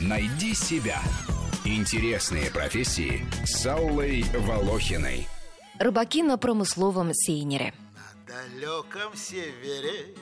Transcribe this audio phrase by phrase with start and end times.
[0.00, 1.00] Найди себя.
[1.64, 5.28] Интересные профессии с Аллой Волохиной.
[5.78, 7.72] Рыбаки на промысловом сейнере.
[8.30, 10.14] Далеком севере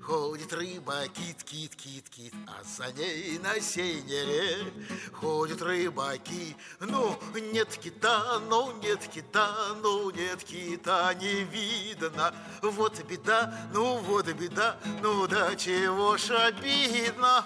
[0.00, 4.72] Ходит рыба, кит, кит, кит, кит А за ней на сейнере
[5.12, 7.18] Ходят рыбаки Ну,
[7.52, 12.34] нет кита, ну, нет кита Ну, нет кита, не видно.
[12.62, 17.44] Вот беда, ну, вот беда Ну, да чего ж обидно.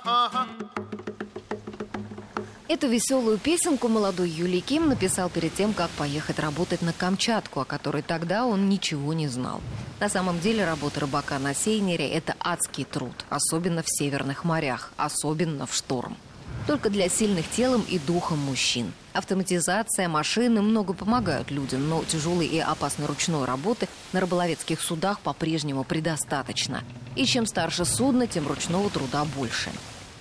[2.67, 7.67] Эту веселую песенку молодой Юлий Ким написал перед тем, как поехать работать на Камчатку, о
[7.67, 9.61] которой тогда он ничего не знал.
[10.01, 15.67] На самом деле работа рыбака на сейнере– это адский труд, особенно в северных морях, особенно
[15.67, 16.17] в шторм.
[16.67, 18.95] Только для сильных телом и духом мужчин.
[19.13, 25.85] Автоматизация, машины много помогают людям, но тяжелой и опасной ручной работы на рыболовецких судах по-прежнему
[25.85, 26.83] предостаточно.
[27.15, 29.71] И чем старше судно, тем ручного труда больше.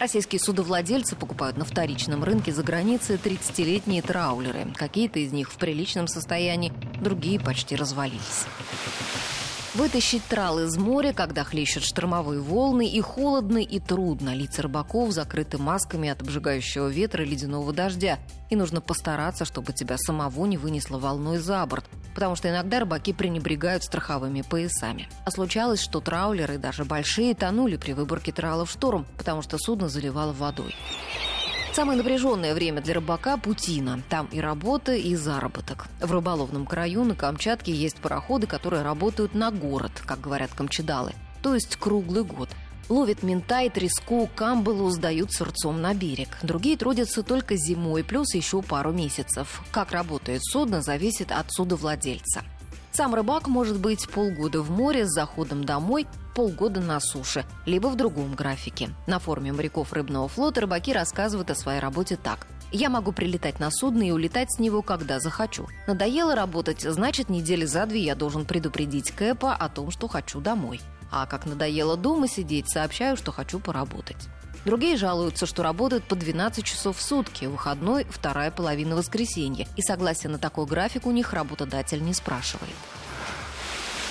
[0.03, 4.67] Российские судовладельцы покупают на вторичном рынке за границей 30-летние траулеры.
[4.75, 8.43] Какие-то из них в приличном состоянии, другие почти развалились.
[9.75, 14.35] Вытащить трал из моря, когда хлещут штормовые волны, и холодно, и трудно.
[14.35, 18.19] Лица рыбаков закрыты масками от обжигающего ветра и ледяного дождя.
[18.51, 23.13] И нужно постараться, чтобы тебя самого не вынесло волной за борт, потому что иногда рыбаки
[23.13, 25.09] пренебрегают страховыми поясами.
[25.25, 29.89] А случалось, что траулеры, даже большие, тонули при выборке трала в шторм, потому что судно
[29.89, 30.75] заливало водой.
[31.73, 34.03] Самое напряженное время для рыбака– Путина.
[34.07, 35.87] Там и работа, и заработок.
[35.99, 41.55] В рыболовном краю на Камчатке есть пароходы, которые работают на город, как говорят камчедалы, то
[41.55, 42.49] есть круглый год.
[42.89, 46.37] Ловят ментай, треску, камбалу, сдают сырцом на берег.
[46.43, 49.63] Другие трудятся только зимой, плюс еще пару месяцев.
[49.71, 52.43] Как работает судно, зависит от судовладельца.
[52.95, 56.05] Сам рыбак может быть полгода в море с заходом домой,
[56.35, 58.91] полгода на суше, либо в другом графике.
[59.07, 62.45] На форуме моряков рыбного флота рыбаки рассказывают о своей работе так.
[62.71, 65.67] Я могу прилетать на судно и улетать с него, когда захочу.
[65.87, 70.79] Надоело работать, значит, недели за две я должен предупредить Кэпа о том, что хочу домой.
[71.11, 74.27] А как надоело дома сидеть, сообщаю, что хочу поработать.
[74.65, 79.67] Другие жалуются, что работают по 12 часов в сутки, выходной– вторая половина воскресенья.
[79.75, 82.73] И согласие на такой график у них работодатель не спрашивает.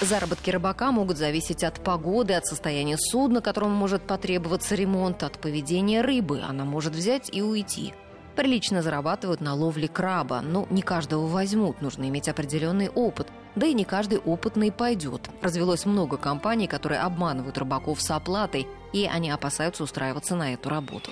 [0.02, 6.02] Заработки рыбака могут зависеть от погоды, от состояния судна, которому может потребоваться ремонт, от поведения
[6.02, 6.42] рыбы.
[6.42, 7.94] Она может взять и уйти.
[8.34, 13.28] Прилично зарабатывают на ловле краба, но не каждого возьмут, нужно иметь определенный опыт.
[13.54, 15.28] Да и не каждый опытный пойдет.
[15.42, 21.10] Развелось много компаний, которые обманывают рыбаков с оплатой, и они опасаются устраиваться на эту работу.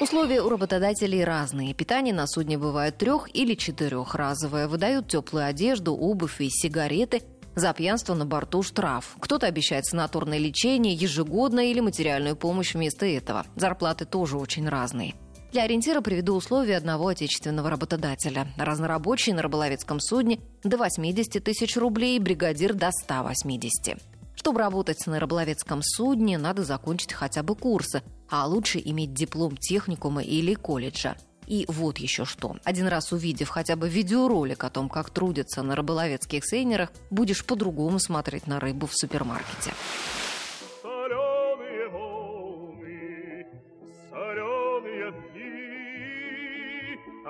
[0.00, 1.74] Условия у работодателей разные.
[1.74, 4.68] Питание на судне бывает трех- или четырехразовое.
[4.68, 7.22] Выдают теплую одежду, обувь и сигареты.
[7.56, 9.16] За пьянство на борту штраф.
[9.18, 13.44] Кто-то обещает санаторное лечение, ежегодно или материальную помощь вместо этого.
[13.56, 15.16] Зарплаты тоже очень разные.
[15.52, 18.48] Для ориентира приведу условия одного отечественного работодателя.
[18.58, 23.98] Разнорабочий на рыболовецком судне до 80 тысяч рублей, бригадир до 180.
[24.34, 30.22] Чтобы работать на рыболовецком судне, надо закончить хотя бы курсы, а лучше иметь диплом техникума
[30.22, 31.16] или колледжа.
[31.46, 32.56] И вот еще что.
[32.62, 37.98] Один раз увидев хотя бы видеоролик о том, как трудятся на рыболовецких сейнерах, будешь по-другому
[37.98, 39.72] смотреть на рыбу в супермаркете.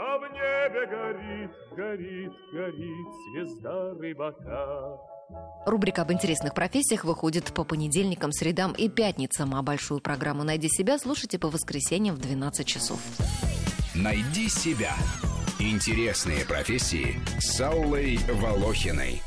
[0.00, 4.96] А в небе горит, горит, горит звезда рыбака.
[5.66, 10.98] Рубрика об интересных профессиях выходит по понедельникам, средам и пятницам, а большую программу «Найди себя»
[10.98, 13.00] слушайте по воскресеньям в 12 часов.
[13.96, 14.94] Найди себя.
[15.58, 19.20] Интересные профессии с Аллой Волохиной.